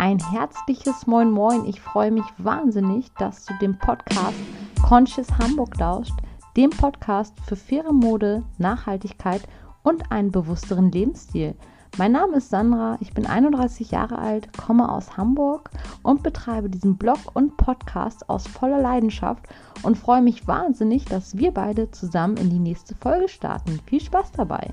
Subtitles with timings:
[0.00, 1.66] Ein herzliches Moin Moin.
[1.66, 4.38] Ich freue mich wahnsinnig, dass du dem Podcast
[4.82, 6.14] Conscious Hamburg lauscht,
[6.56, 9.42] dem Podcast für faire Mode, Nachhaltigkeit
[9.82, 11.54] und einen bewussteren Lebensstil.
[11.98, 15.68] Mein Name ist Sandra, ich bin 31 Jahre alt, komme aus Hamburg
[16.02, 19.48] und betreibe diesen Blog und Podcast aus voller Leidenschaft
[19.82, 23.78] und freue mich wahnsinnig, dass wir beide zusammen in die nächste Folge starten.
[23.84, 24.70] Viel Spaß dabei!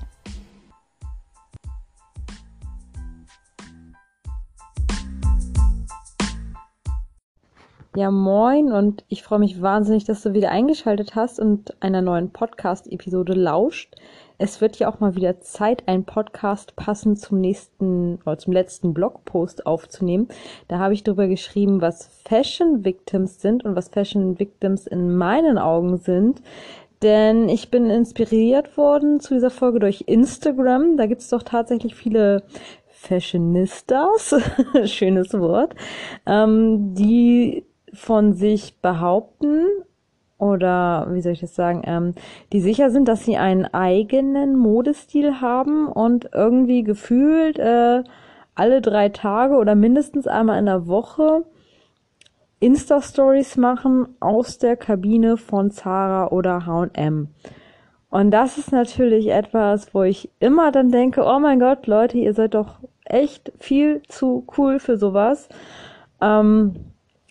[7.98, 12.30] Ja, moin und ich freue mich wahnsinnig, dass du wieder eingeschaltet hast und einer neuen
[12.30, 13.96] Podcast-Episode lauscht.
[14.38, 18.94] Es wird ja auch mal wieder Zeit, einen Podcast passend zum nächsten oder zum letzten
[18.94, 20.28] Blogpost aufzunehmen.
[20.68, 25.58] Da habe ich darüber geschrieben, was Fashion Victims sind und was Fashion Victims in meinen
[25.58, 26.40] Augen sind.
[27.02, 30.96] Denn ich bin inspiriert worden zu dieser Folge durch Instagram.
[30.96, 32.44] Da gibt es doch tatsächlich viele
[32.86, 34.36] Fashionistas,
[34.84, 35.74] schönes Wort,
[36.26, 39.66] ähm, die von sich behaupten
[40.38, 42.14] oder wie soll ich das sagen, ähm,
[42.52, 48.04] die sicher sind, dass sie einen eigenen Modestil haben und irgendwie gefühlt äh,
[48.54, 51.44] alle drei Tage oder mindestens einmal in der Woche
[52.60, 57.28] Insta-Stories machen aus der Kabine von Zara oder H&M.
[58.10, 62.32] Und das ist natürlich etwas, wo ich immer dann denke, oh mein Gott, Leute, ihr
[62.32, 65.48] seid doch echt viel zu cool für sowas.
[66.20, 66.74] Ähm,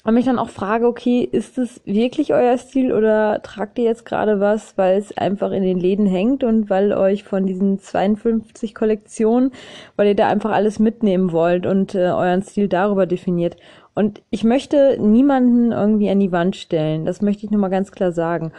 [0.07, 4.05] und mich dann auch frage, okay, ist es wirklich euer Stil oder tragt ihr jetzt
[4.05, 8.73] gerade was, weil es einfach in den Läden hängt und weil euch von diesen 52
[8.73, 9.51] Kollektionen,
[9.97, 13.57] weil ihr da einfach alles mitnehmen wollt und äh, euren Stil darüber definiert.
[13.95, 17.03] Und ich möchte niemanden irgendwie an die Wand stellen.
[17.03, 18.53] Das möchte ich nur mal ganz klar sagen.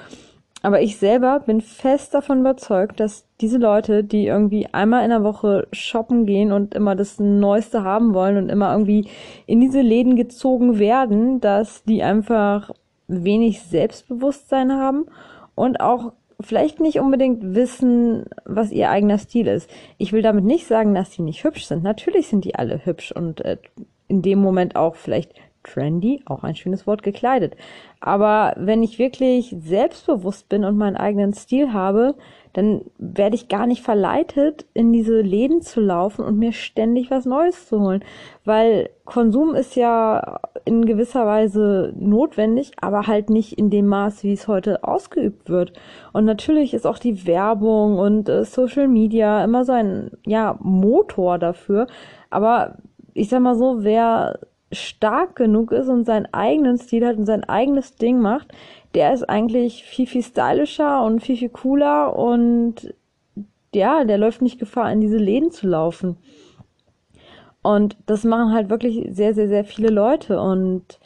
[0.63, 5.23] Aber ich selber bin fest davon überzeugt, dass diese Leute, die irgendwie einmal in der
[5.23, 9.09] Woche shoppen gehen und immer das Neueste haben wollen und immer irgendwie
[9.47, 12.73] in diese Läden gezogen werden, dass die einfach
[13.07, 15.07] wenig Selbstbewusstsein haben
[15.55, 19.71] und auch vielleicht nicht unbedingt wissen, was ihr eigener Stil ist.
[19.97, 21.83] Ich will damit nicht sagen, dass die nicht hübsch sind.
[21.83, 23.59] Natürlich sind die alle hübsch und äh,
[24.09, 25.35] in dem Moment auch vielleicht
[25.73, 27.57] trendy, auch ein schönes Wort, gekleidet.
[28.01, 32.15] Aber wenn ich wirklich selbstbewusst bin und meinen eigenen Stil habe,
[32.53, 37.25] dann werde ich gar nicht verleitet, in diese Läden zu laufen und mir ständig was
[37.25, 38.03] Neues zu holen.
[38.45, 44.33] Weil Konsum ist ja in gewisser Weise notwendig, aber halt nicht in dem Maß, wie
[44.33, 45.73] es heute ausgeübt wird.
[46.13, 51.39] Und natürlich ist auch die Werbung und äh, Social Media immer so ein, ja, Motor
[51.39, 51.87] dafür.
[52.31, 52.79] Aber
[53.15, 54.39] ich sag mal so, wer
[54.73, 58.49] stark genug ist und seinen eigenen Stil hat und sein eigenes Ding macht,
[58.95, 62.95] der ist eigentlich viel, viel stylischer und viel, viel cooler und
[63.75, 66.17] ja, der läuft nicht Gefahr, in diese Läden zu laufen.
[67.63, 70.41] Und das machen halt wirklich sehr, sehr, sehr viele Leute.
[70.41, 70.99] Und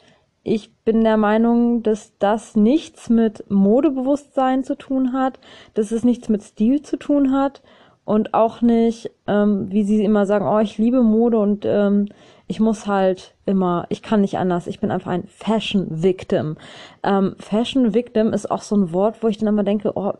[0.43, 5.39] ich bin der Meinung, dass das nichts mit Modebewusstsein zu tun hat,
[5.73, 7.61] dass es nichts mit Stil zu tun hat
[8.05, 12.07] und auch nicht, ähm, wie sie immer sagen, oh, ich liebe Mode und ähm,
[12.47, 16.57] ich muss halt immer, ich kann nicht anders, ich bin einfach ein Fashion Victim.
[17.03, 20.13] Ähm, Fashion Victim ist auch so ein Wort, wo ich dann immer denke, oh,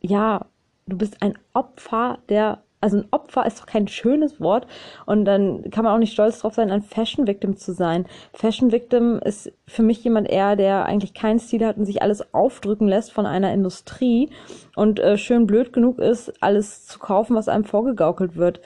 [0.00, 0.46] ja,
[0.86, 4.66] du bist ein Opfer der also ein Opfer ist doch kein schönes Wort
[5.06, 8.06] und dann kann man auch nicht stolz drauf sein, ein Fashion Victim zu sein.
[8.32, 12.32] Fashion Victim ist für mich jemand eher, der eigentlich keinen Stil hat und sich alles
[12.34, 14.30] aufdrücken lässt von einer Industrie
[14.76, 18.60] und äh, schön blöd genug ist, alles zu kaufen, was einem vorgegaukelt wird.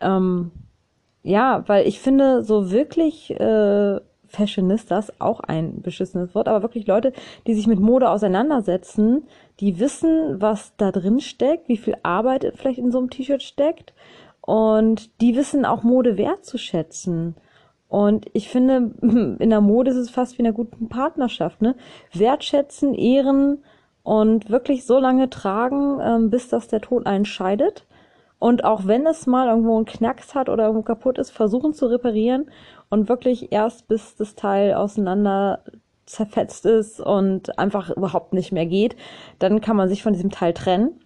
[0.00, 0.50] Ähm,
[1.22, 4.00] ja, weil ich finde, so wirklich äh,
[4.30, 7.12] Fashionistas, auch ein beschissenes Wort, aber wirklich Leute,
[7.46, 9.24] die sich mit Mode auseinandersetzen,
[9.58, 13.92] die wissen, was da drin steckt, wie viel Arbeit vielleicht in so einem T-Shirt steckt
[14.40, 17.34] und die wissen auch Mode wertzuschätzen.
[17.88, 18.92] Und ich finde,
[19.38, 21.74] in der Mode ist es fast wie in einer guten Partnerschaft, ne?
[22.12, 23.64] Wertschätzen, ehren
[24.04, 27.84] und wirklich so lange tragen, ähm, bis das der Tod einscheidet.
[28.40, 31.86] Und auch wenn es mal irgendwo einen Knacks hat oder irgendwo kaputt ist, versuchen zu
[31.86, 32.50] reparieren
[32.88, 35.62] und wirklich erst bis das Teil auseinander
[36.06, 38.96] zerfetzt ist und einfach überhaupt nicht mehr geht,
[39.38, 40.98] dann kann man sich von diesem Teil trennen.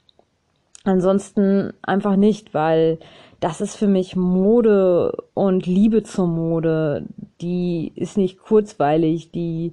[0.85, 2.99] Ansonsten einfach nicht, weil
[3.41, 7.07] das ist für mich Mode und Liebe zur Mode.
[7.41, 9.73] Die ist nicht kurzweilig, die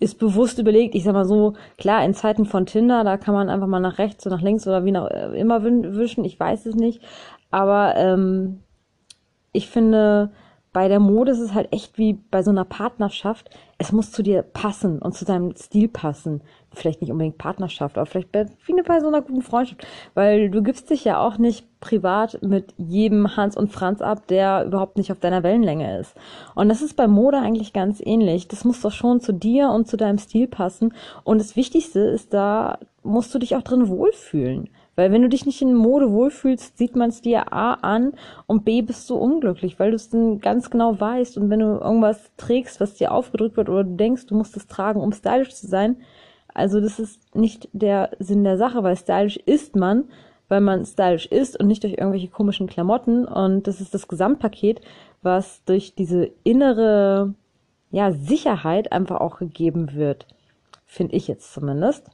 [0.00, 0.94] ist bewusst überlegt.
[0.94, 3.98] Ich sag mal so, klar, in Zeiten von Tinder, da kann man einfach mal nach
[3.98, 6.24] rechts oder nach links oder wie noch äh, immer wischen.
[6.24, 7.02] Ich weiß es nicht.
[7.50, 8.60] Aber ähm,
[9.52, 10.30] ich finde,
[10.72, 13.50] bei der Mode ist es halt echt wie bei so einer Partnerschaft.
[13.78, 16.42] Es muss zu dir passen und zu deinem Stil passen.
[16.72, 19.84] Vielleicht nicht unbedingt Partnerschaft, aber vielleicht wie bei so einer guten Freundschaft.
[20.14, 24.64] Weil du gibst dich ja auch nicht privat mit jedem Hans und Franz ab, der
[24.64, 26.14] überhaupt nicht auf deiner Wellenlänge ist.
[26.54, 28.46] Und das ist bei Mode eigentlich ganz ähnlich.
[28.46, 30.94] Das muss doch schon zu dir und zu deinem Stil passen.
[31.24, 34.68] Und das Wichtigste ist, da musst du dich auch drin wohlfühlen.
[34.96, 38.12] Weil wenn du dich nicht in Mode wohlfühlst, sieht man es dir A an
[38.46, 41.78] und B bist du unglücklich, weil du es dann ganz genau weißt und wenn du
[41.78, 45.54] irgendwas trägst, was dir aufgedrückt wird oder du denkst, du musst es tragen, um stylisch
[45.54, 45.96] zu sein,
[46.52, 50.04] also das ist nicht der Sinn der Sache, weil stylisch ist man,
[50.48, 54.80] weil man stylisch ist und nicht durch irgendwelche komischen Klamotten und das ist das Gesamtpaket,
[55.22, 57.34] was durch diese innere
[57.90, 60.26] ja, Sicherheit einfach auch gegeben wird,
[60.86, 62.10] finde ich jetzt zumindest.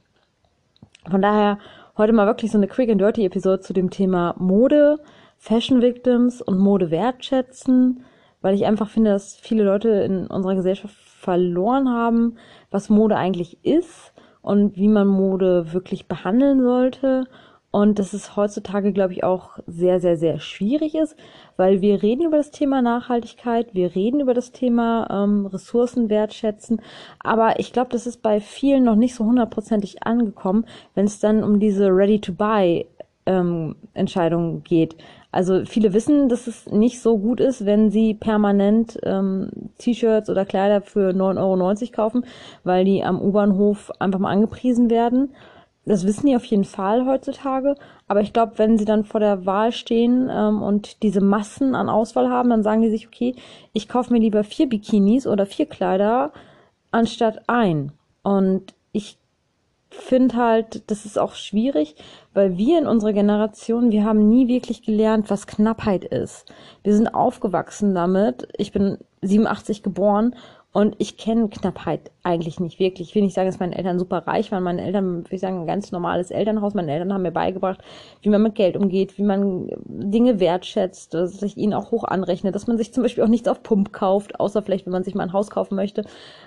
[1.09, 1.59] Von daher
[1.97, 4.99] heute mal wirklich so eine Quick and Dirty Episode zu dem Thema Mode,
[5.37, 8.03] Fashion Victims und Mode wertschätzen,
[8.41, 12.37] weil ich einfach finde, dass viele Leute in unserer Gesellschaft verloren haben,
[12.69, 17.25] was Mode eigentlich ist und wie man Mode wirklich behandeln sollte
[17.71, 21.15] und dass es heutzutage, glaube ich, auch sehr, sehr, sehr schwierig ist,
[21.57, 26.81] weil wir reden über das Thema Nachhaltigkeit, wir reden über das Thema ähm, Ressourcen wertschätzen,
[27.19, 30.65] aber ich glaube, das ist bei vielen noch nicht so hundertprozentig angekommen,
[30.95, 32.85] wenn es dann um diese Ready-to-Buy
[33.25, 34.95] ähm, Entscheidung geht.
[35.31, 40.45] Also viele wissen, dass es nicht so gut ist, wenn sie permanent ähm, T-Shirts oder
[40.45, 42.25] Kleider für 9,90 Euro kaufen,
[42.63, 45.29] weil die am U-Bahnhof einfach mal angepriesen werden
[45.87, 47.75] das wissen die auf jeden Fall heutzutage.
[48.07, 51.89] Aber ich glaube, wenn sie dann vor der Wahl stehen ähm, und diese Massen an
[51.89, 53.35] Auswahl haben, dann sagen die sich, okay,
[53.73, 56.31] ich kaufe mir lieber vier Bikinis oder vier Kleider
[56.91, 57.91] anstatt ein.
[58.23, 59.17] Und ich
[59.89, 61.95] finde halt, das ist auch schwierig,
[62.33, 66.45] weil wir in unserer Generation, wir haben nie wirklich gelernt, was Knappheit ist.
[66.83, 68.47] Wir sind aufgewachsen damit.
[68.57, 70.35] Ich bin 87 geboren
[70.77, 73.09] und ich kenne Knappheit eigentlich nicht wirklich.
[73.09, 74.61] Ich will nicht sagen, dass meine Eltern super reich waren.
[74.61, 76.75] Meine Eltern, würde ich sagen, ein ganz normales Elternhaus.
[76.75, 77.81] Meine Eltern haben mir beigebracht,
[78.21, 82.51] wie man mit Geld umgeht, wie man Dinge wertschätzt, dass ich ihnen auch hoch anrechne,
[82.51, 85.15] dass man sich zum Beispiel auch nichts auf Pump kauft, außer vielleicht, wenn man sich
[85.15, 86.03] mal ein Haus kaufen möchte.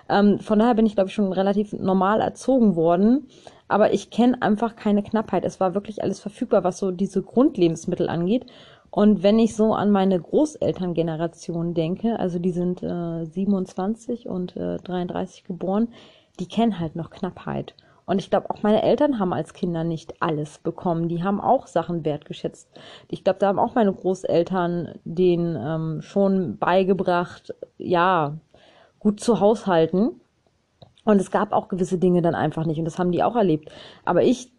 [0.09, 3.27] Ähm, von daher bin ich, glaube ich, schon relativ normal erzogen worden.
[3.67, 5.45] Aber ich kenne einfach keine Knappheit.
[5.45, 8.47] Es war wirklich alles verfügbar, was so diese Grundlebensmittel angeht.
[8.91, 14.79] Und wenn ich so an meine Großelterngeneration denke, also die sind äh, 27 und äh,
[14.79, 15.89] 33 geboren,
[16.41, 17.75] die kennen halt noch Knappheit.
[18.07, 21.09] Und ich glaube, auch meine Eltern haben als Kinder nicht alles bekommen.
[21.09, 22.69] Die haben auch Sachen wertgeschätzt.
[23.07, 28.37] Ich glaube, da haben auch meine Großeltern denen ähm, schon beigebracht, ja,
[28.99, 30.21] gut zu haushalten.
[31.05, 32.79] Und es gab auch gewisse Dinge dann einfach nicht.
[32.79, 33.71] Und das haben die auch erlebt.
[34.05, 34.51] Aber ich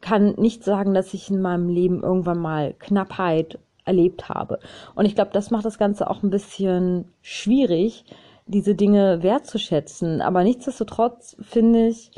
[0.00, 4.60] kann nicht sagen, dass ich in meinem Leben irgendwann mal Knappheit erlebt habe.
[4.94, 8.04] Und ich glaube, das macht das Ganze auch ein bisschen schwierig,
[8.46, 10.20] diese Dinge wertzuschätzen.
[10.20, 12.10] Aber nichtsdestotrotz finde ich,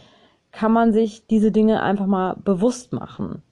[0.52, 3.42] kann man sich diese Dinge einfach mal bewusst machen.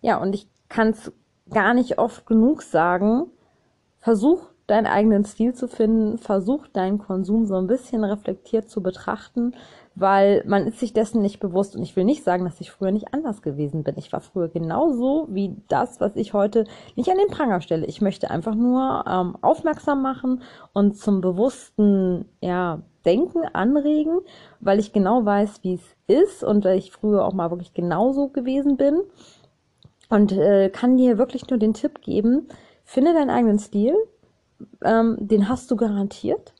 [0.00, 1.12] Ja, und ich kann es
[1.50, 3.26] gar nicht oft genug sagen.
[4.00, 9.54] Versuch deinen eigenen Stil zu finden, versuch deinen Konsum so ein bisschen reflektiert zu betrachten,
[9.94, 11.76] weil man ist sich dessen nicht bewusst.
[11.76, 13.96] Und ich will nicht sagen, dass ich früher nicht anders gewesen bin.
[13.98, 16.64] Ich war früher genauso wie das, was ich heute
[16.96, 17.86] nicht an den Pranger stelle.
[17.86, 20.42] Ich möchte einfach nur ähm, aufmerksam machen
[20.72, 24.20] und zum bewussten, ja, Denken anregen,
[24.60, 28.28] weil ich genau weiß, wie es ist und weil ich früher auch mal wirklich genauso
[28.28, 29.02] gewesen bin.
[30.08, 32.46] Und äh, kann dir wirklich nur den Tipp geben,
[32.84, 33.96] finde deinen eigenen Stil,
[34.84, 36.52] ähm, den hast du garantiert.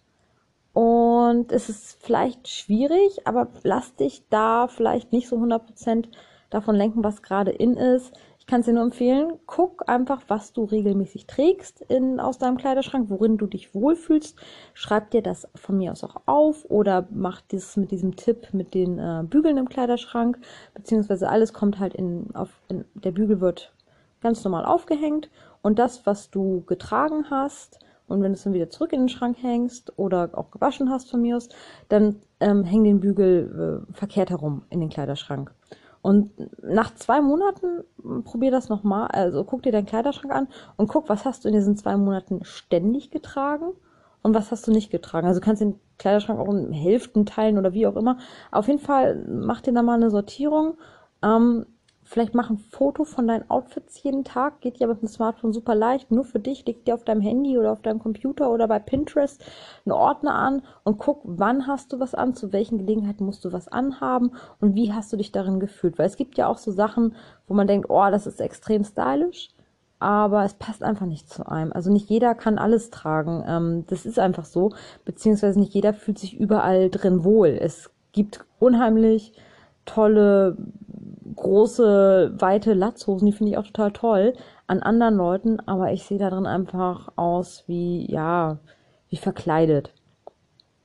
[0.72, 6.06] Und es ist vielleicht schwierig, aber lass dich da vielleicht nicht so 100%
[6.48, 8.12] davon lenken, was gerade in ist.
[8.38, 12.56] Ich kann es dir nur empfehlen, guck einfach, was du regelmäßig trägst in, aus deinem
[12.56, 14.36] Kleiderschrank, worin du dich wohlfühlst.
[14.74, 18.74] Schreib dir das von mir aus auch auf oder mach dieses mit diesem Tipp mit
[18.74, 20.38] den äh, Bügeln im Kleiderschrank,
[20.74, 23.72] beziehungsweise alles kommt halt in, auf, in, der Bügel wird
[24.20, 25.30] ganz normal aufgehängt
[25.62, 29.08] und das, was du getragen hast, und wenn du es dann wieder zurück in den
[29.08, 31.48] Schrank hängst oder auch gewaschen hast von mir aus,
[31.88, 35.52] dann ähm, häng den Bügel äh, verkehrt herum in den Kleiderschrank.
[36.02, 36.32] Und
[36.62, 39.06] nach zwei Monaten hm, probier das nochmal.
[39.08, 42.44] Also guck dir deinen Kleiderschrank an und guck, was hast du in diesen zwei Monaten
[42.44, 43.72] ständig getragen
[44.22, 45.26] und was hast du nicht getragen.
[45.26, 48.18] Also du kannst den Kleiderschrank auch in Hälften teilen oder wie auch immer.
[48.50, 50.76] Auf jeden Fall mach dir da mal eine Sortierung.
[51.22, 51.66] Ähm,
[52.12, 54.60] Vielleicht mach ein Foto von deinen Outfits jeden Tag.
[54.60, 56.10] Geht ja mit dem Smartphone super leicht.
[56.10, 56.66] Nur für dich.
[56.66, 59.42] Leg dir auf deinem Handy oder auf deinem Computer oder bei Pinterest
[59.86, 63.52] einen Ordner an und guck, wann hast du was an, zu welchen Gelegenheiten musst du
[63.54, 65.98] was anhaben und wie hast du dich darin gefühlt.
[65.98, 67.16] Weil es gibt ja auch so Sachen,
[67.48, 69.48] wo man denkt, oh, das ist extrem stylisch.
[69.98, 71.72] aber es passt einfach nicht zu einem.
[71.72, 73.42] Also nicht jeder kann alles tragen.
[73.46, 74.74] Ähm, das ist einfach so.
[75.06, 77.56] Beziehungsweise nicht jeder fühlt sich überall drin wohl.
[77.58, 79.32] Es gibt unheimlich
[79.84, 80.56] tolle,
[81.34, 84.34] große, weite Latzhosen, die finde ich auch total toll
[84.66, 88.58] an anderen Leuten, aber ich sehe da drin einfach aus wie, ja,
[89.08, 89.92] wie verkleidet.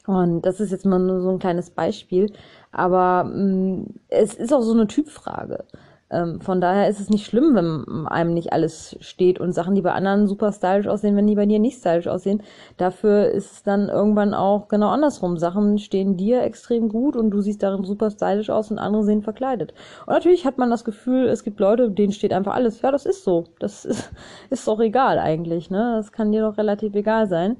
[0.05, 2.31] Und das ist jetzt mal nur so ein kleines Beispiel,
[2.71, 5.65] aber mh, mm, es ist auch so eine Typfrage.
[6.09, 9.81] Ähm, von daher ist es nicht schlimm, wenn einem nicht alles steht und Sachen, die
[9.81, 12.41] bei anderen super stylisch aussehen, wenn die bei dir nicht stylisch aussehen.
[12.77, 15.37] Dafür ist es dann irgendwann auch genau andersrum.
[15.37, 19.21] Sachen stehen dir extrem gut und du siehst darin super stylisch aus und andere sehen
[19.21, 19.73] verkleidet.
[20.05, 22.81] Und natürlich hat man das Gefühl, es gibt Leute, denen steht einfach alles.
[22.81, 23.43] Ja, das ist so.
[23.59, 24.09] Das ist,
[24.49, 25.95] ist doch egal eigentlich, ne?
[25.97, 27.57] Das kann dir doch relativ egal sein.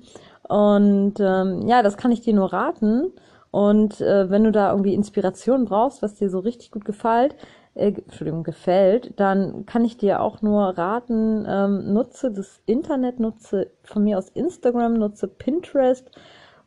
[0.48, 3.12] Und ähm, ja, das kann ich dir nur raten.
[3.52, 7.36] Und äh, wenn du da irgendwie Inspiration brauchst, was dir so richtig gut gefällt,
[7.78, 13.72] äh, Entschuldigung, gefällt, dann kann ich dir auch nur raten, ähm, nutze das Internet, nutze
[13.84, 16.10] von mir aus Instagram, nutze Pinterest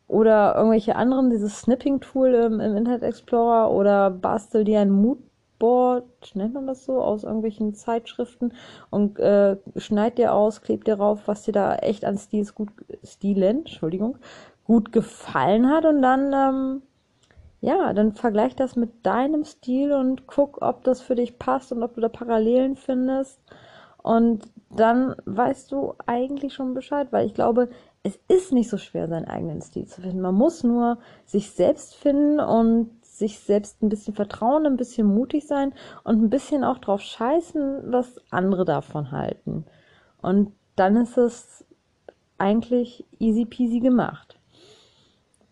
[0.06, 6.54] oder irgendwelche anderen, dieses Snipping-Tool im, im Internet Explorer oder bastel dir ein Moodboard, nennt
[6.54, 8.52] man das so, aus irgendwelchen Zeitschriften
[8.90, 12.70] und äh, schneid dir aus, kleb dir rauf, was dir da echt an Stils gut,
[13.04, 14.18] Stilen, Entschuldigung,
[14.64, 16.82] gut gefallen hat und dann ähm,
[17.60, 21.82] ja, dann vergleich das mit deinem Stil und guck, ob das für dich passt und
[21.82, 23.38] ob du da Parallelen findest.
[24.02, 27.68] Und dann weißt du eigentlich schon Bescheid, weil ich glaube,
[28.02, 30.22] es ist nicht so schwer, seinen eigenen Stil zu finden.
[30.22, 35.46] Man muss nur sich selbst finden und sich selbst ein bisschen vertrauen, ein bisschen mutig
[35.46, 35.74] sein
[36.04, 39.66] und ein bisschen auch drauf scheißen, was andere davon halten.
[40.22, 41.66] Und dann ist es
[42.38, 44.39] eigentlich easy peasy gemacht.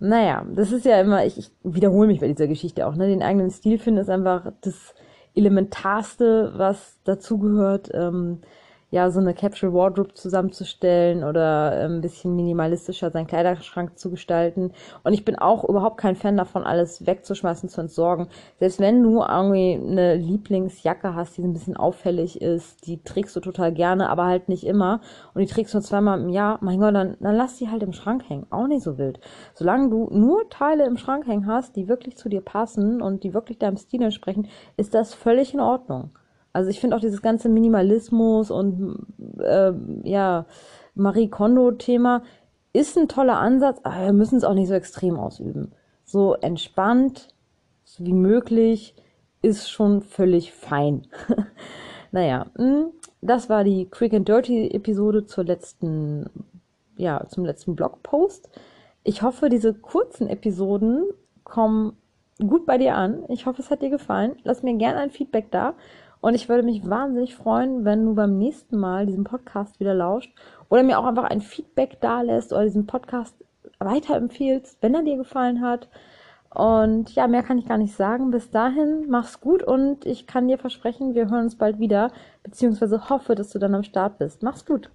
[0.00, 3.08] Naja, das ist ja immer, ich, ich wiederhole mich bei dieser Geschichte auch, ne?
[3.08, 4.94] Den eigenen Stil finden ist einfach das
[5.34, 7.90] Elementarste, was dazugehört.
[7.92, 8.40] Ähm,
[8.90, 14.72] ja, so eine Capsule Wardrobe zusammenzustellen oder ähm, ein bisschen minimalistischer seinen Kleiderschrank zu gestalten.
[15.04, 18.28] Und ich bin auch überhaupt kein Fan davon, alles wegzuschmeißen, zu entsorgen.
[18.58, 23.40] Selbst wenn du irgendwie eine Lieblingsjacke hast, die ein bisschen auffällig ist, die trägst du
[23.40, 25.02] total gerne, aber halt nicht immer.
[25.34, 27.82] Und die trägst du nur zweimal im Jahr, mein Gott, dann, dann lass die halt
[27.82, 28.46] im Schrank hängen.
[28.48, 29.20] Auch nicht so wild.
[29.52, 33.34] Solange du nur Teile im Schrank hängen hast, die wirklich zu dir passen und die
[33.34, 36.10] wirklich deinem Stil entsprechen, ist das völlig in Ordnung.
[36.58, 39.06] Also ich finde auch dieses ganze Minimalismus und
[39.38, 39.72] äh,
[40.02, 40.44] ja,
[40.96, 42.24] Marie Kondo-Thema
[42.72, 45.70] ist ein toller Ansatz, aber wir müssen es auch nicht so extrem ausüben.
[46.04, 47.28] So entspannt
[47.98, 48.96] wie möglich
[49.40, 51.06] ist schon völlig fein.
[52.10, 52.86] naja, hm,
[53.20, 56.28] das war die Quick and Dirty Episode zur letzten,
[56.96, 58.50] ja, zum letzten Blogpost.
[59.04, 61.04] Ich hoffe, diese kurzen Episoden
[61.44, 61.96] kommen
[62.40, 63.22] gut bei dir an.
[63.28, 64.34] Ich hoffe, es hat dir gefallen.
[64.42, 65.74] Lass mir gerne ein Feedback da.
[66.20, 70.32] Und ich würde mich wahnsinnig freuen, wenn du beim nächsten Mal diesen Podcast wieder lauscht
[70.68, 73.34] oder mir auch einfach ein Feedback da lässt oder diesen Podcast
[73.78, 75.88] weiterempfehlst, wenn er dir gefallen hat.
[76.50, 78.30] Und ja, mehr kann ich gar nicht sagen.
[78.30, 82.10] Bis dahin, mach's gut und ich kann dir versprechen, wir hören uns bald wieder,
[82.42, 84.42] beziehungsweise hoffe, dass du dann am Start bist.
[84.42, 84.90] Mach's gut.